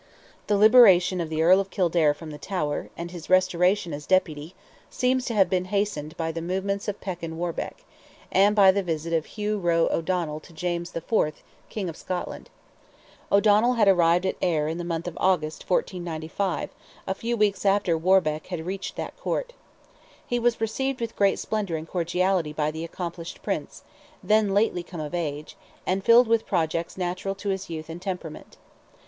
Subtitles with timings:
[0.47, 4.55] The liberation of the Earl of Kildare from the Tower, and his restoration as Deputy,
[4.89, 7.83] seems to have been hastened by the movements of Perkin Warbeck,
[8.31, 12.49] and by the visit of Hugh Roe O'Donnell to James IV., King of Scotland.
[13.31, 16.71] O'Donnell had arrived at Ayr in the month of August, 1495,
[17.05, 19.53] a few weeks after Warbeck had reached that court.
[20.25, 23.83] He was received with great splendour and cordiality by the accomplished Prince,
[24.23, 25.55] then lately come of age,
[25.85, 28.57] and filled with projects natural to his youth and temperament.